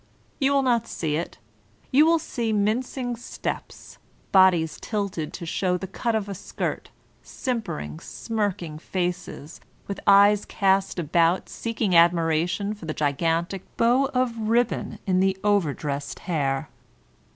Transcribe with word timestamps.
You 0.39 0.53
will 0.53 0.63
not 0.63 0.87
see 0.87 1.15
it. 1.15 1.37
You 1.91 2.07
will 2.07 2.17
see 2.17 2.51
mincing 2.51 3.15
steps, 3.17 3.99
bodies 4.31 4.79
tilted 4.81 5.31
to 5.33 5.45
show 5.45 5.77
the 5.77 5.85
cut 5.85 6.15
of 6.15 6.27
a 6.27 6.33
skirt, 6.33 6.89
simpering, 7.21 7.99
smirking 7.99 8.79
faces, 8.79 9.61
with 9.85 9.99
eyes 10.07 10.43
cast 10.45 10.97
about 10.97 11.49
seeking 11.49 11.95
admiration 11.95 12.73
for 12.73 12.87
the 12.87 12.95
gigantic 12.95 13.61
bow 13.77 14.05
of 14.11 14.35
ribbon 14.49 14.97
in 15.05 15.19
the 15.19 15.37
over 15.43 15.71
dressed 15.71 16.17
hair. 16.25 16.69